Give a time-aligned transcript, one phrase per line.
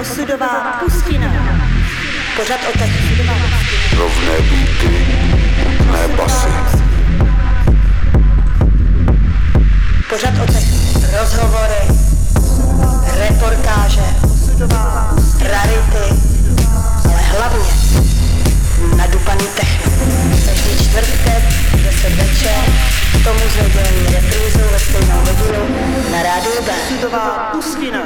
[0.00, 1.32] Osudová pustina.
[2.36, 2.88] Pořad o tak
[3.96, 5.06] Rovné beaty,
[5.92, 6.48] ne basy.
[10.08, 10.62] Pořad o tak
[11.20, 11.82] Rozhovory,
[13.18, 14.04] reportáže,
[15.40, 16.22] rarity,
[17.04, 17.70] ale hlavně
[18.96, 19.92] nadupaný techno.
[20.46, 21.44] Každý čtvrtek,
[21.84, 22.64] 10 večer,
[23.24, 25.76] tomu s nedělní reprízou ve stejnou hodinu
[26.12, 26.72] na rádiu B.
[26.72, 28.02] Osudová pustina.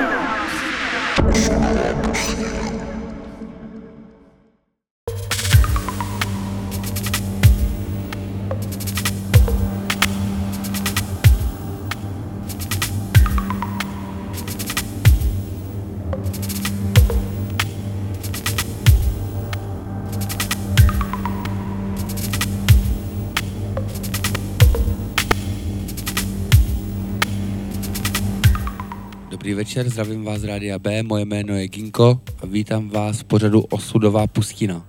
[29.67, 33.61] Večer, zdravím vás z Rádia B, moje jméno je Ginko a vítám vás v pořadu
[33.61, 34.87] Osudová pustina.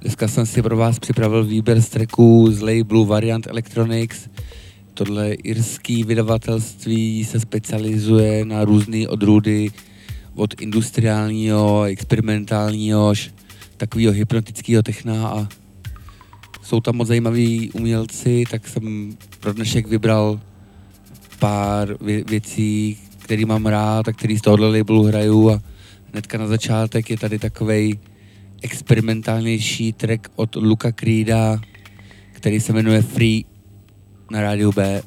[0.00, 4.28] Dneska jsem si pro vás připravil výběr z tracků z labelu Variant Electronics.
[4.94, 9.70] Tohle irský vydavatelství se specializuje na různé odrůdy
[10.34, 13.14] od industriálního, experimentálního
[13.76, 15.48] takového hypnotického techna a
[16.62, 20.40] jsou tam moc zajímaví umělci, tak jsem pro dnešek vybral
[21.38, 22.98] pár vě- věcí,
[23.30, 25.60] který mám rád a který z tohohle labelu hraju a
[26.12, 27.98] hnedka na začátek je tady takovej
[28.62, 31.60] experimentálnější track od Luka Creeda,
[32.32, 33.44] který se jmenuje Free
[34.30, 35.02] na rádiu B.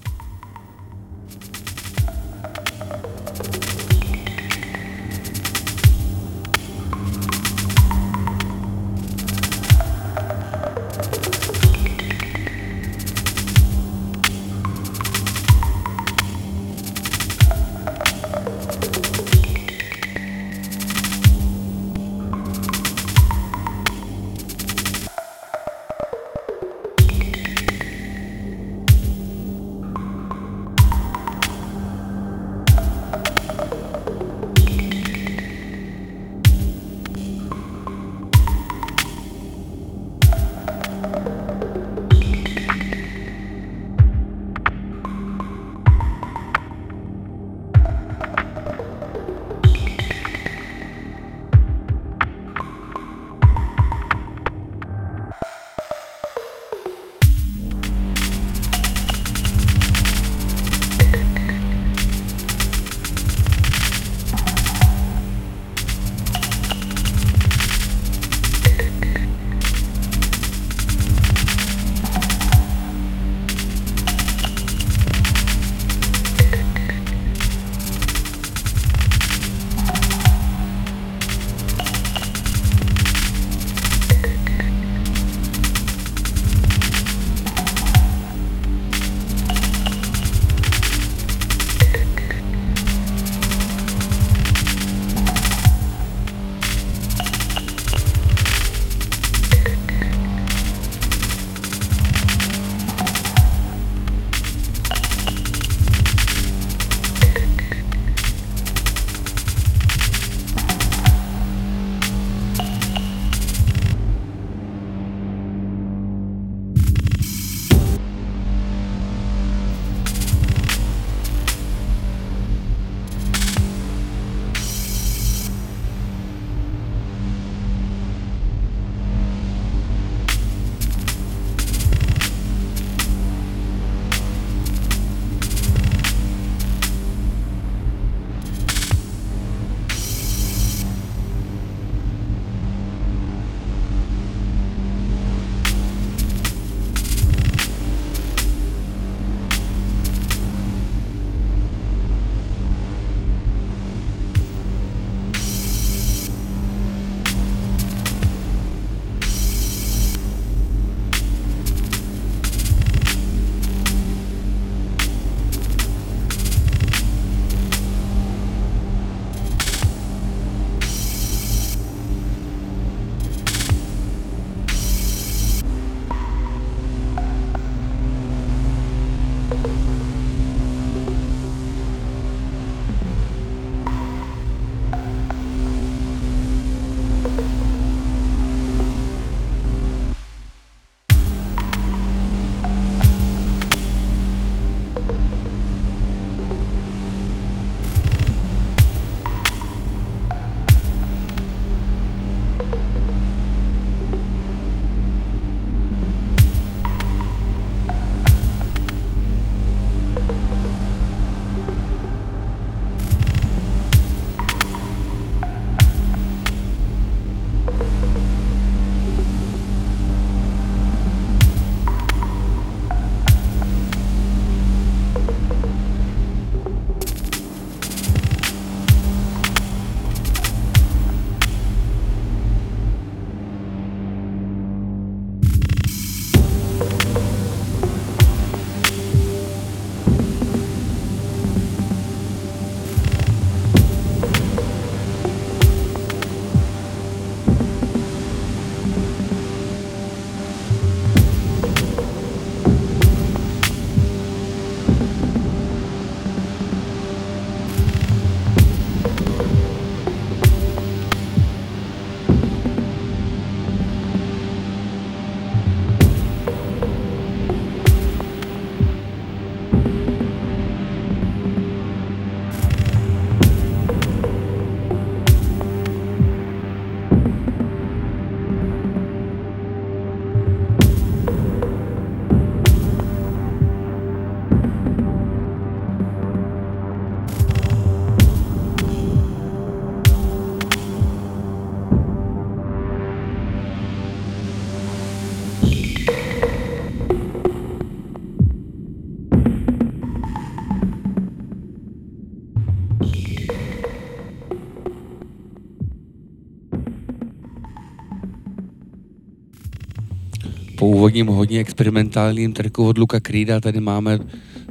[311.04, 314.20] po úvodním hodně experimentálním tracku od Luka Creeda tady máme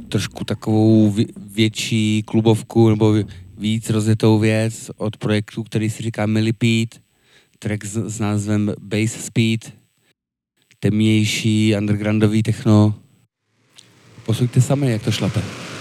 [0.09, 3.15] trošku takovou větší klubovku nebo
[3.57, 6.97] víc rozjetou věc od projektu, který si říká Millipede,
[7.59, 9.73] track s, s názvem Bass Speed,
[10.79, 12.95] temnější, undergroundový techno.
[14.25, 15.72] Posuďte sami, jak to šlape.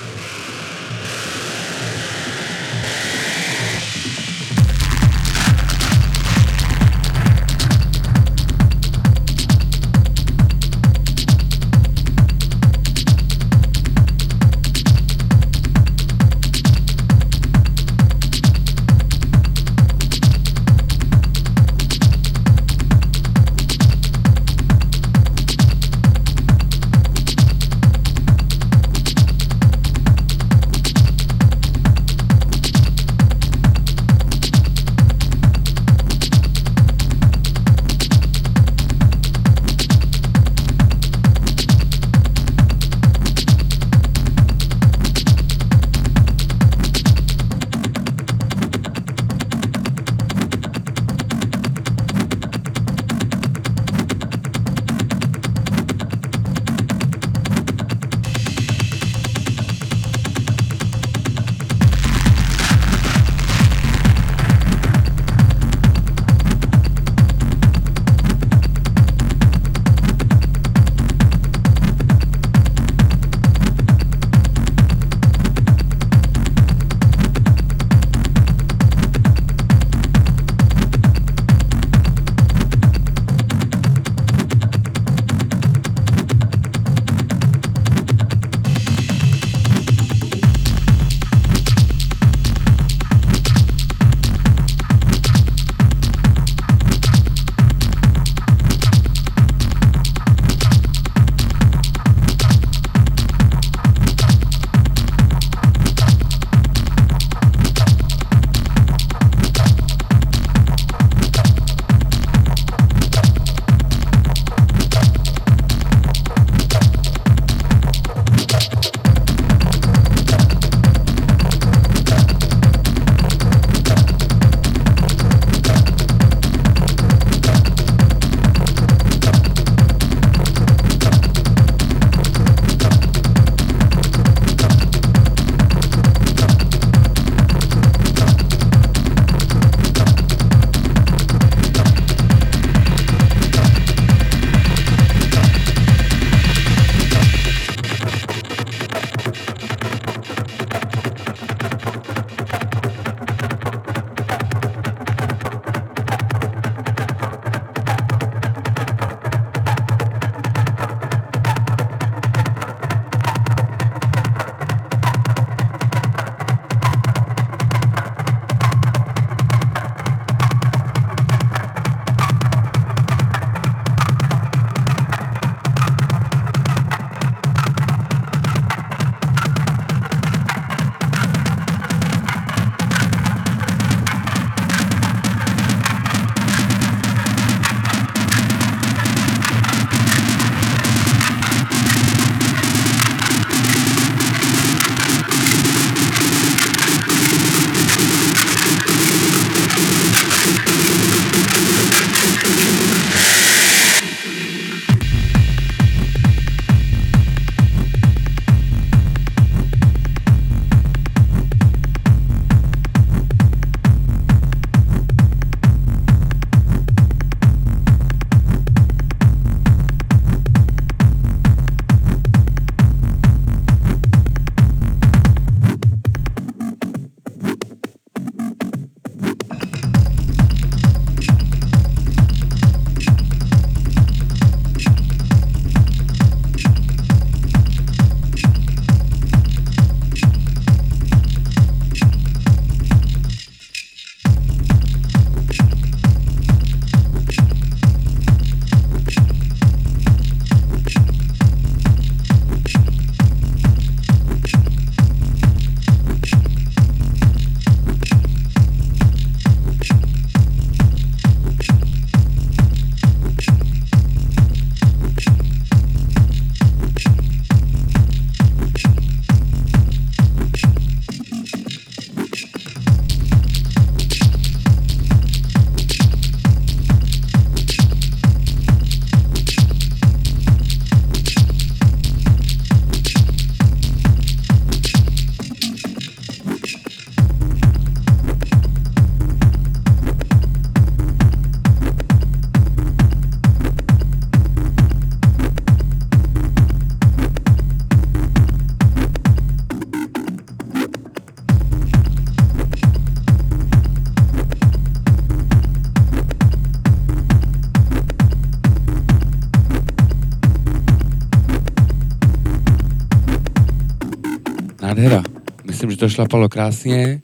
[316.13, 317.23] Šlapalo krásně.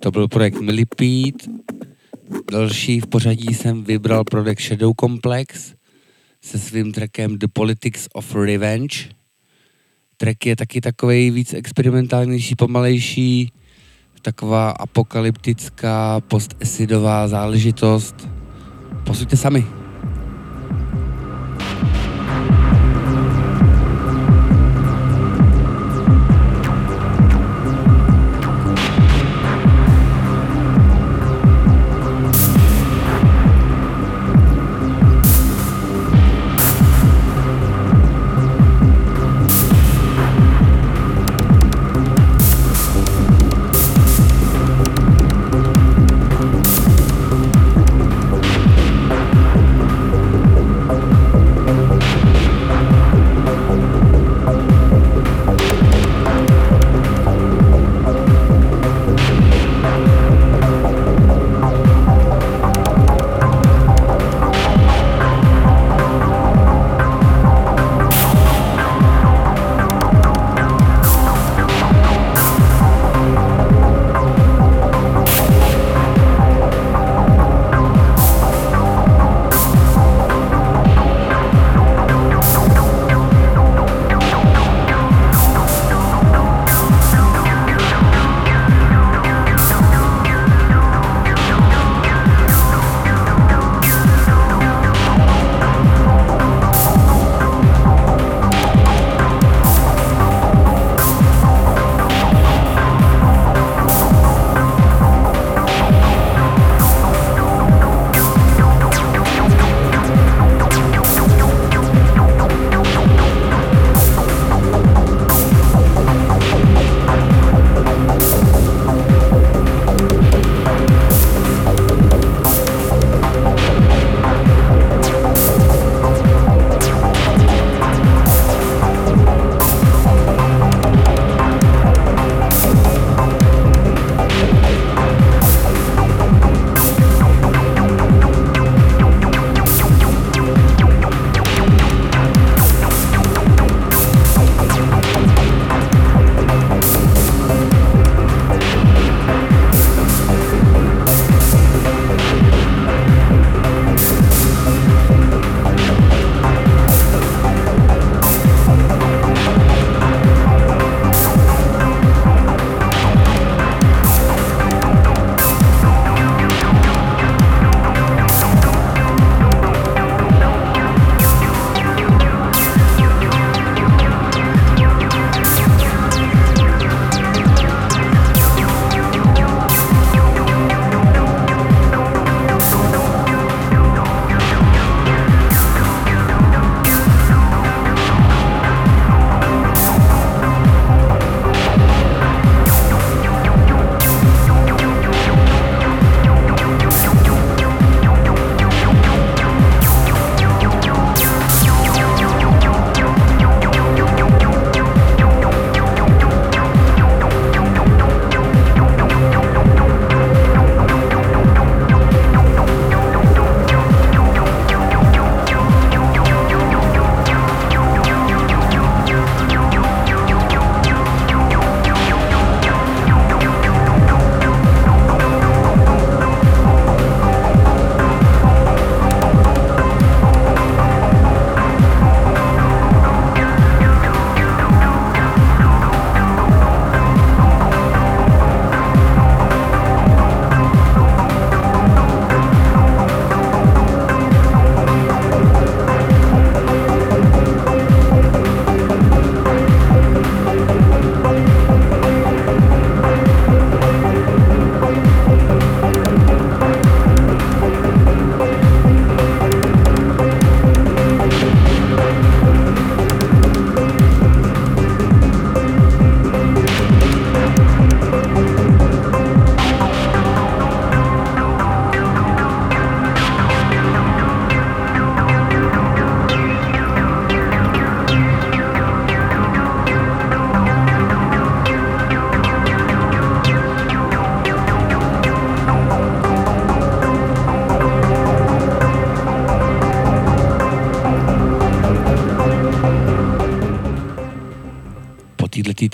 [0.00, 1.58] To byl projekt Millipede.
[2.52, 5.74] Další v pořadí jsem vybral projekt Shadow Complex
[6.42, 8.96] se svým trackem The Politics of Revenge.
[10.16, 13.52] Track je taky takový víc experimentálnější, pomalejší,
[14.22, 18.28] taková apokalyptická, postesidová záležitost.
[19.04, 19.77] Posuďte sami.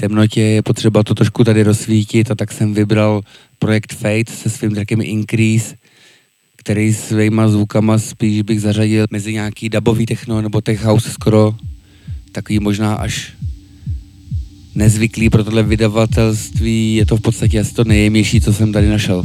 [0.04, 3.20] Temnotě je potřeba to trošku tady rozsvítit a tak jsem vybral
[3.58, 5.74] projekt Fate se svým trackem Increase,
[6.56, 11.56] který svýma zvukama spíš bych zařadil mezi nějaký dubový techno nebo tech house skoro
[12.32, 13.32] takový možná až
[14.74, 16.96] nezvyklý pro tohle vydavatelství.
[16.96, 19.24] Je to v podstatě asi to nejjemnější, co jsem tady našel.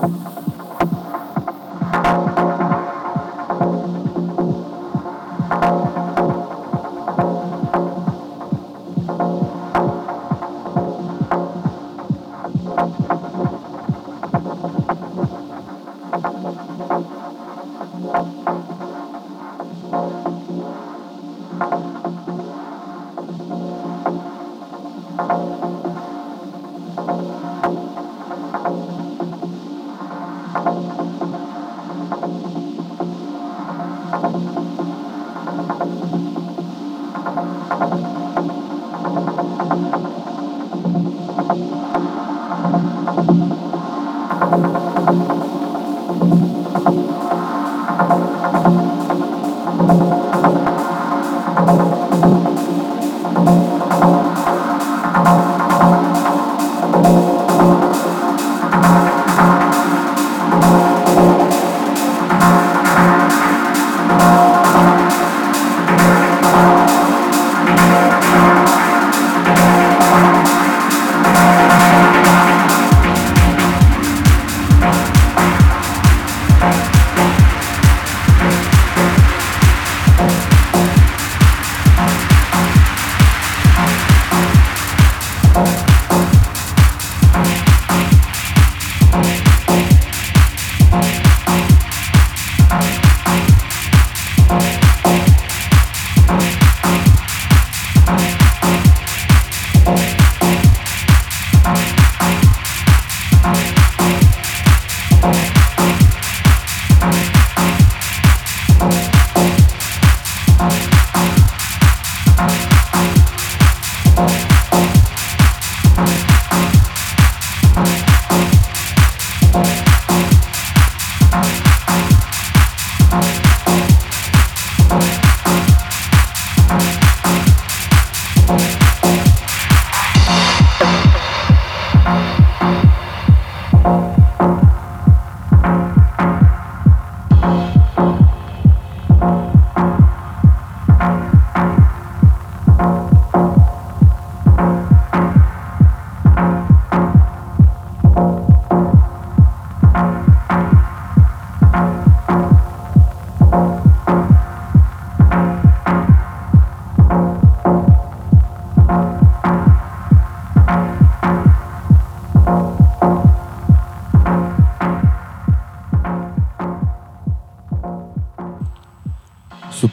[0.00, 0.14] thank
[2.38, 2.39] you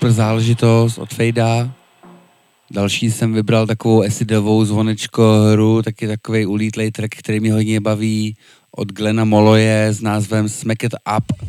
[0.08, 1.72] Super záležitost od Fejda.
[2.72, 8.36] Další jsem vybral takovou acidovou zvonečko hru, taky takový ulítlej track, který mě hodně baví
[8.72, 11.47] od Glena Moloje s názvem Smack It Up.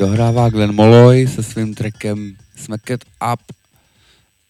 [0.00, 3.40] Nahrává Glenn Molloy se svým trackem Smack It Up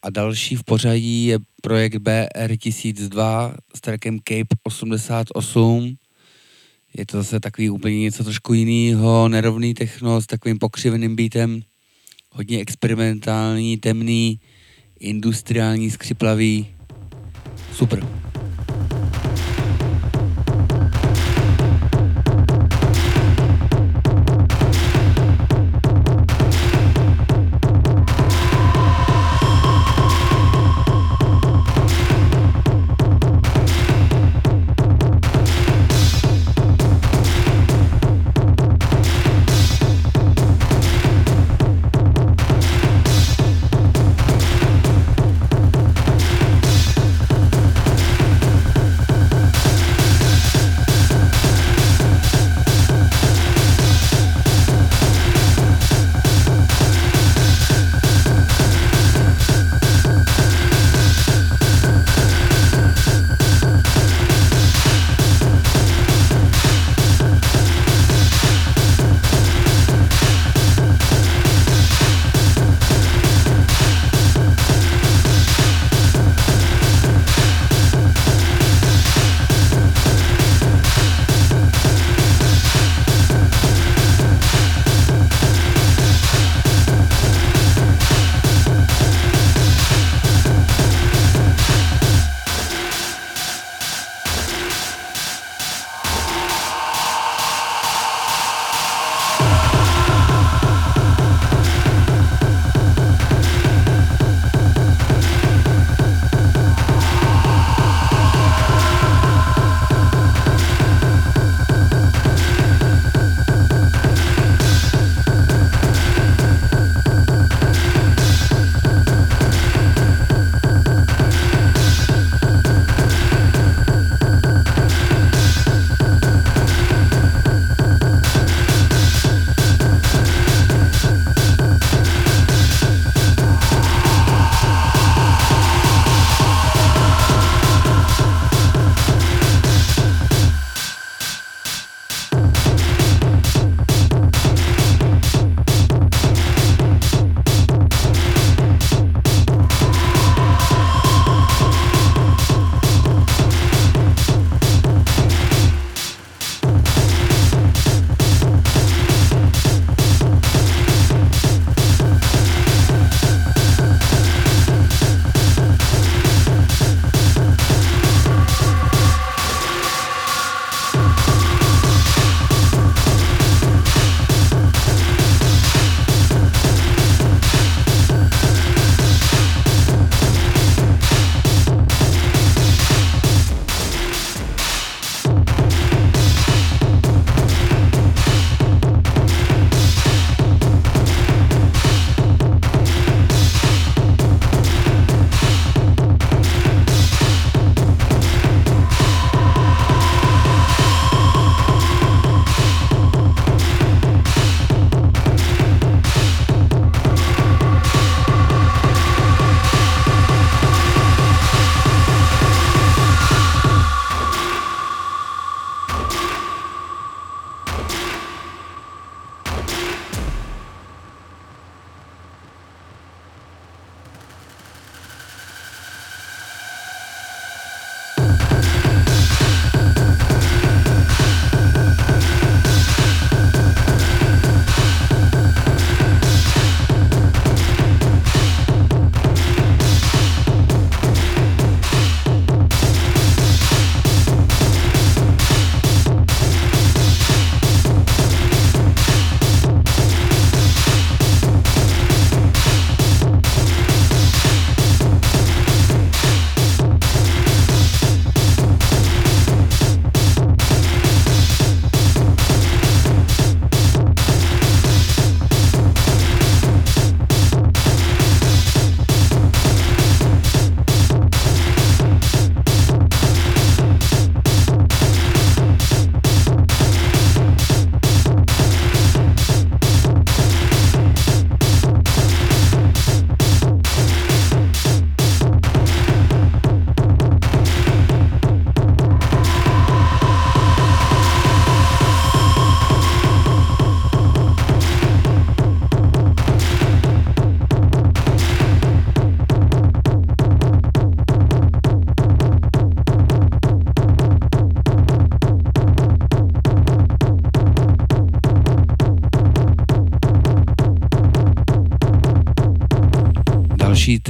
[0.01, 5.95] a další v pořadí je projekt BR1002 s trackem Cape 88.
[6.97, 11.61] Je to zase takový úplně něco trošku jiného, nerovný techno s takovým pokřiveným beatem,
[12.31, 14.39] hodně experimentální, temný,
[14.99, 16.67] industriální, skřiplavý.
[17.73, 18.30] Super.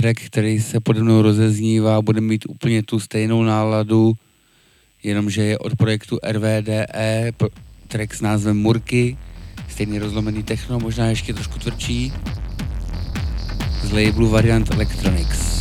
[0.01, 4.13] Track, který se pode mnou rozeznívá, bude mít úplně tu stejnou náladu,
[5.03, 6.87] jenomže je od projektu RVDE,
[7.87, 9.17] track s názvem Murky,
[9.69, 12.13] stejný rozlomený techno, možná ještě trošku tvrdší,
[13.83, 15.60] z labelu Variant Electronics.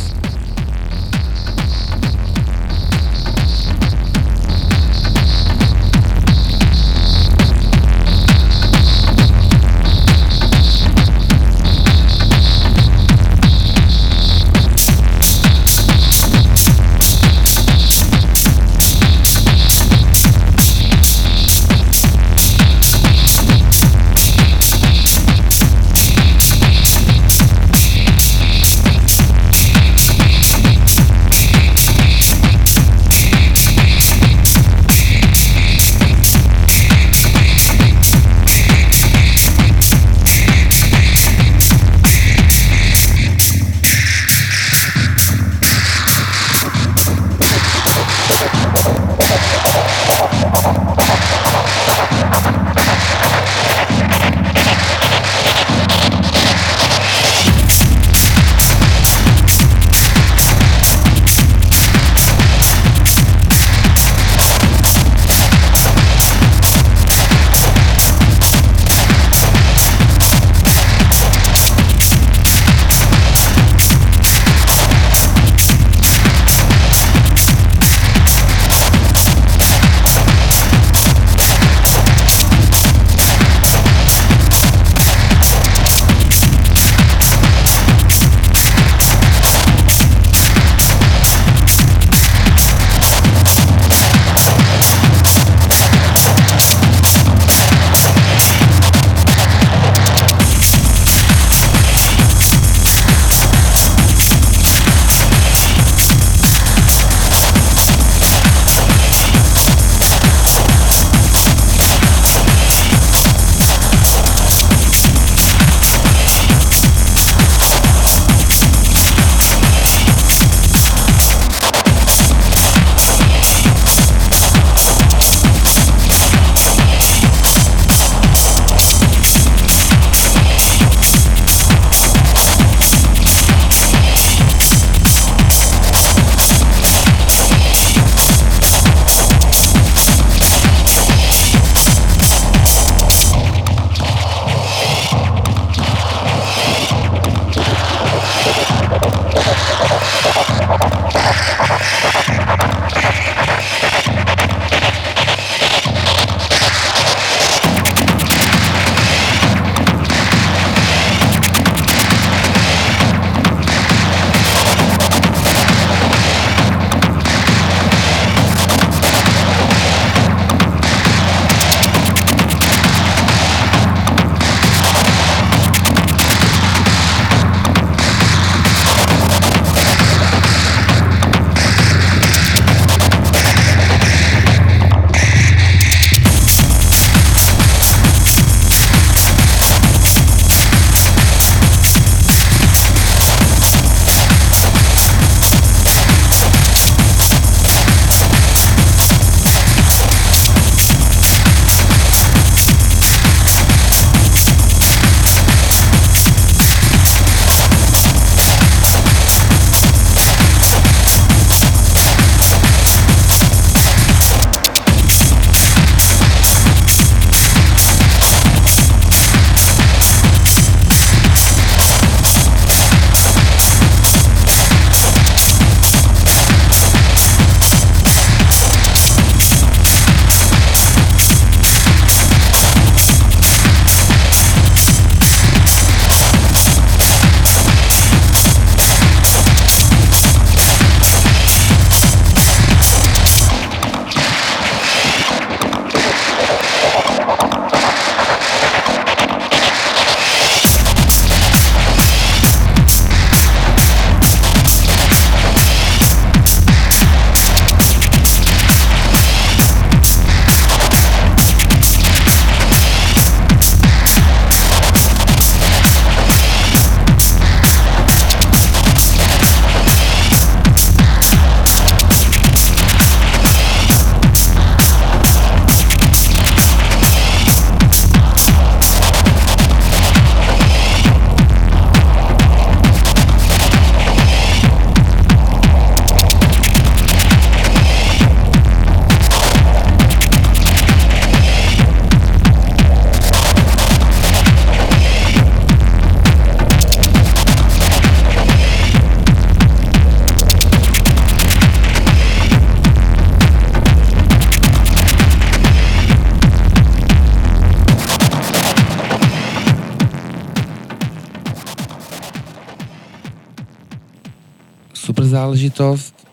[315.51, 316.27] Záležitost.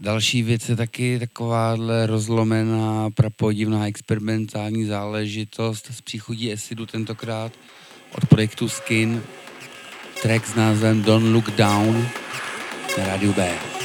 [0.00, 7.52] Další věc je taky takováhle rozlomená, prapodivná experimentální záležitost z příchodí Esidu tentokrát
[8.16, 9.22] od projektu Skin.
[10.22, 12.08] Track s názvem Don't Look Down
[12.98, 13.81] na rádiu B.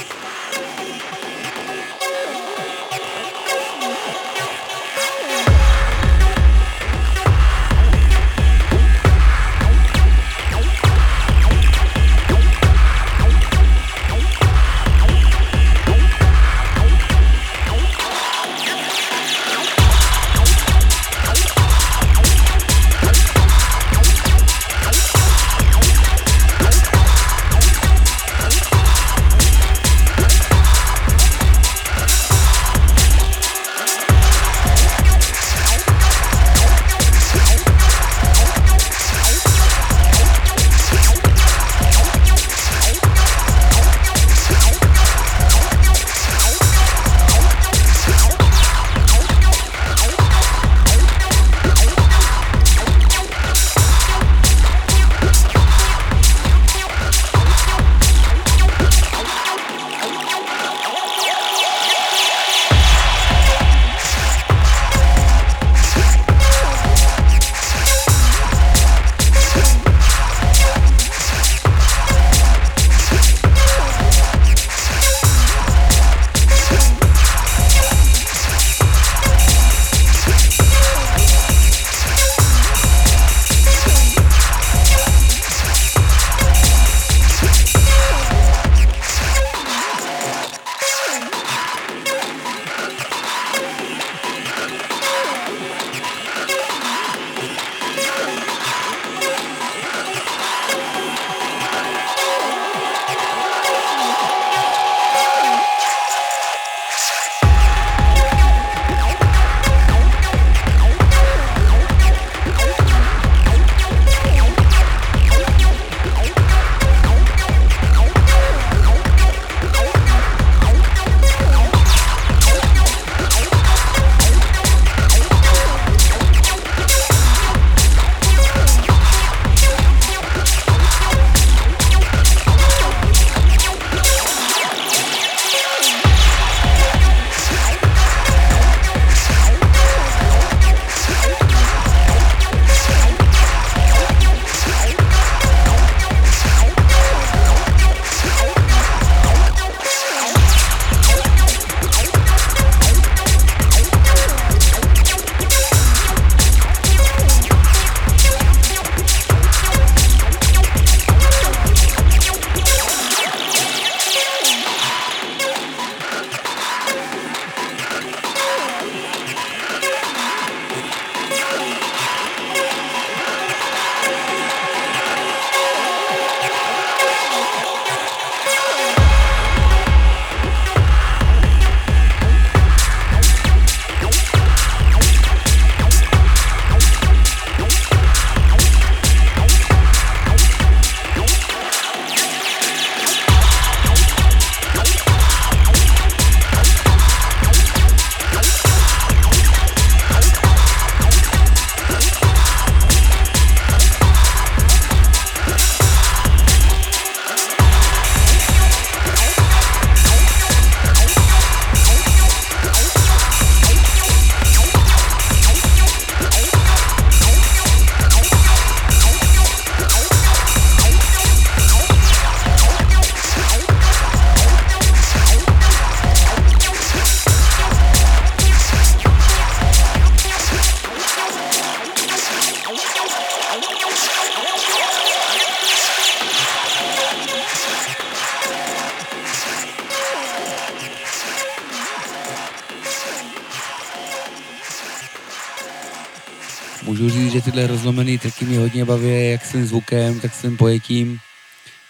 [247.58, 251.18] tyhle rozlomený triky mě hodně baví, jak svým zvukem, tak svým pojetím.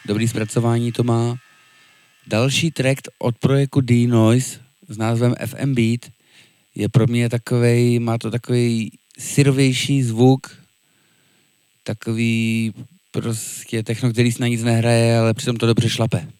[0.06, 1.36] Dobrý zpracování to má.
[2.26, 6.00] Další track od projektu D-Noise s názvem FM Beat
[6.74, 10.58] je pro mě takový, má to takový syrovější zvuk,
[11.84, 12.72] takový
[13.10, 16.37] prostě techno, který si na nic nehraje, ale přitom to dobře šlape.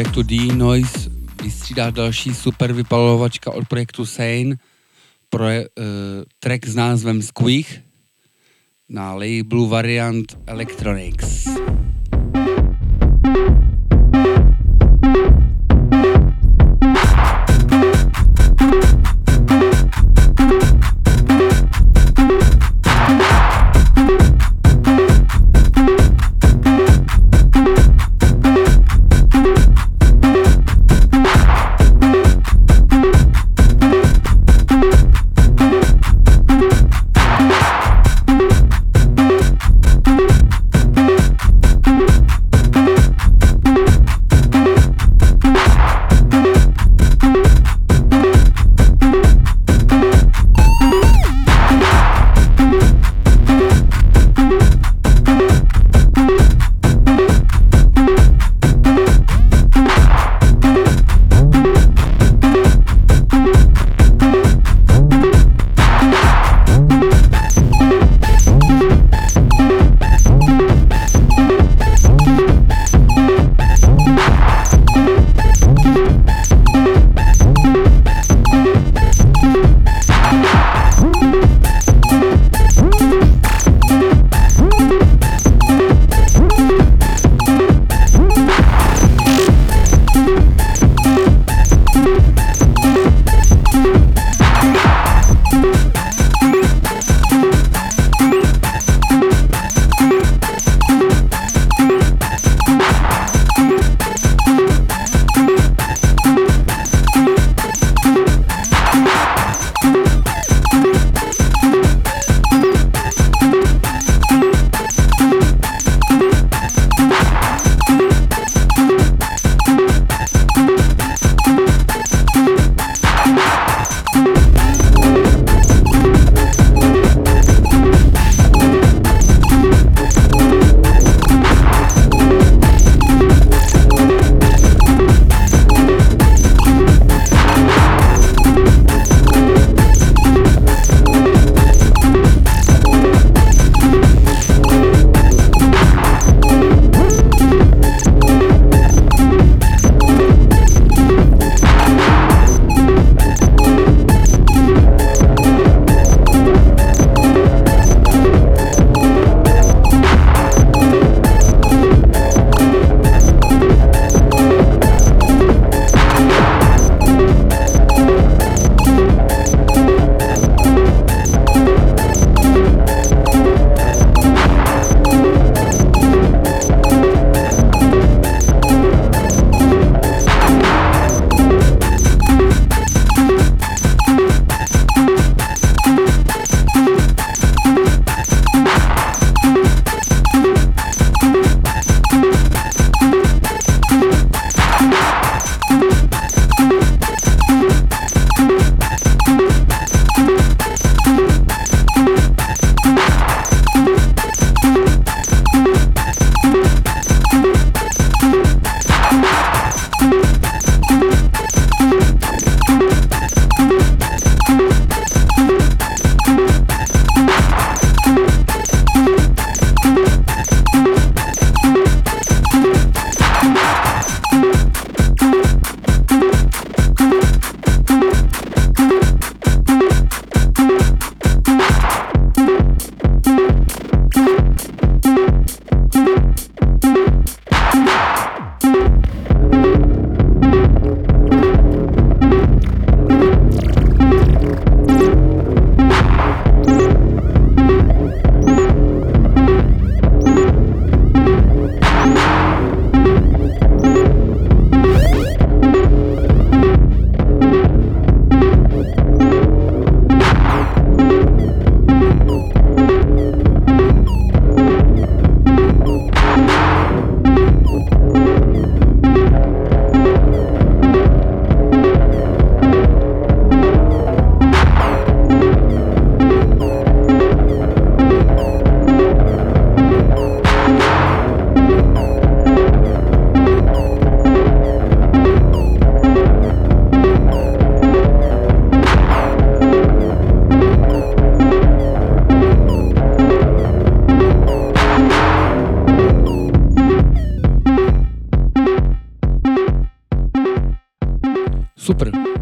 [0.00, 1.10] Projektu D-Noise
[1.42, 4.56] vystřídá další super vypalovačka od projektu Sane,
[5.28, 5.52] pro, uh,
[6.38, 7.66] track s názvem Squeak
[8.88, 11.48] na labelu Variant Electronics.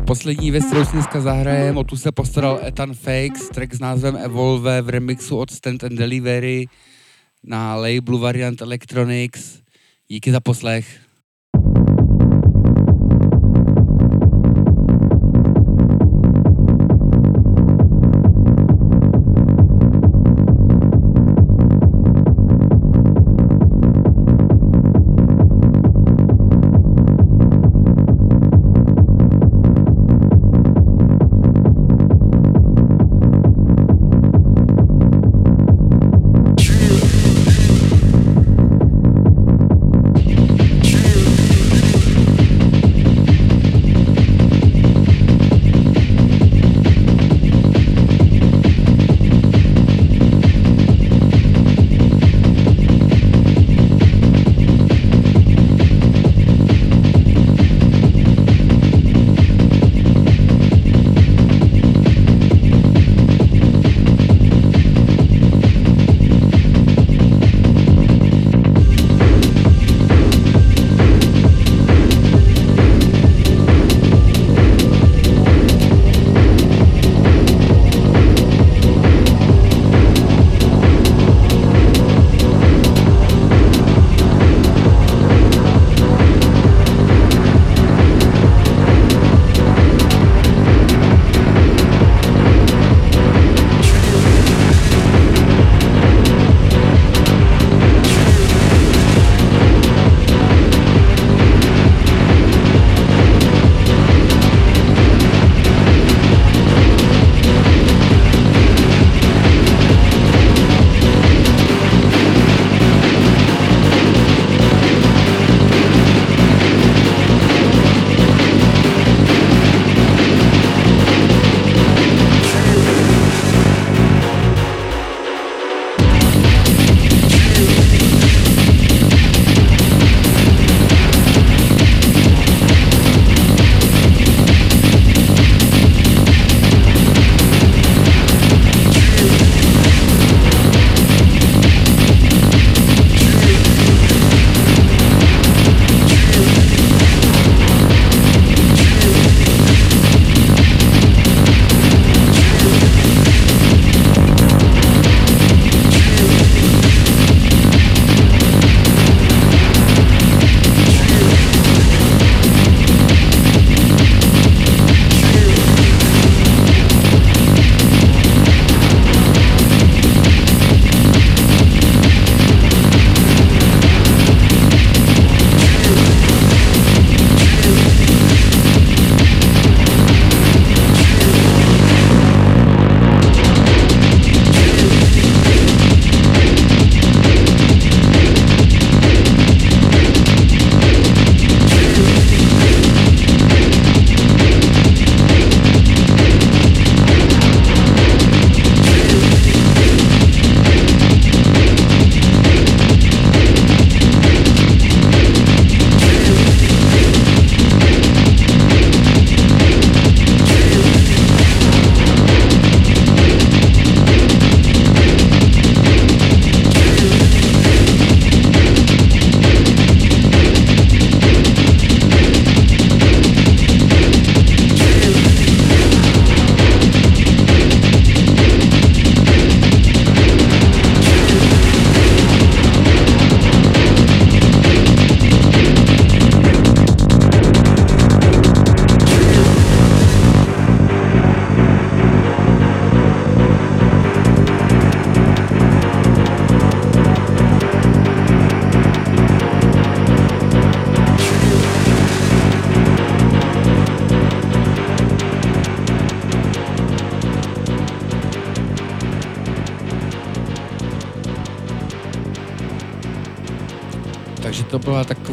[0.07, 4.17] Poslední věc, kterou si dneska zahrajem, o tu se postaral Ethan Fakes, track s názvem
[4.17, 6.67] Evolve v remixu od Stand and Delivery
[7.45, 9.59] na labelu Variant Electronics.
[10.09, 11.08] Díky za poslech.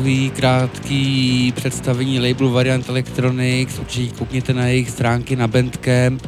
[0.06, 6.28] Takový krátký představení labelu Variant Electronics, určitě koukněte na jejich stránky na Bandcamp,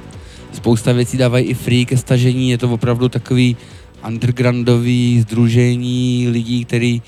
[0.53, 3.57] spousta věcí dávají i free ke stažení, je to opravdu takový
[4.07, 7.01] undergroundový združení lidí, který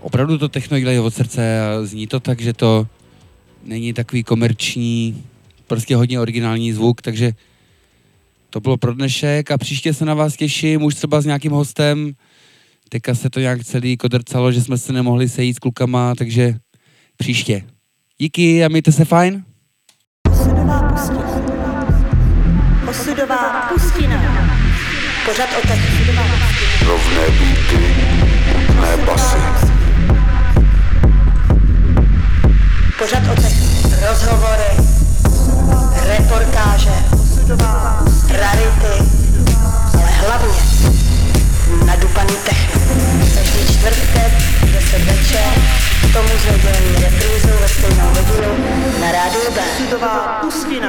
[0.00, 2.86] opravdu to techno dělají od srdce a zní to tak, že to
[3.64, 5.24] není takový komerční,
[5.66, 7.32] prostě hodně originální zvuk, takže
[8.50, 12.14] to bylo pro dnešek a příště se na vás těším už třeba s nějakým hostem,
[12.92, 16.54] Teďka se to nějak celý kodrcalo, že jsme se nemohli sejít s klukama, takže
[17.16, 17.62] příště.
[18.18, 19.44] Díky a mějte se fajn.
[22.90, 24.22] Osudová pustina.
[25.24, 26.08] Pořad o tech.
[26.86, 27.94] Rovné beaty,
[28.52, 29.38] hutné basy.
[32.98, 33.34] Pořad o.
[34.08, 34.72] Rozhovory,
[36.08, 36.94] reportáže,
[38.28, 39.12] rarity,
[39.94, 40.72] ale hlavně
[41.86, 42.80] nadupaný techno.
[43.34, 44.32] Každý čtvrtek,
[44.72, 45.52] 10 večer,
[46.02, 48.52] k tomu s nedělní reprízou ve stejnou hodinu
[49.00, 49.60] na rádiu B.
[49.60, 50.88] Osudová pustina.